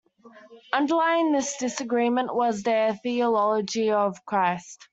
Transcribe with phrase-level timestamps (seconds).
[0.73, 4.87] Underlying this disagreement was their theology of Christ.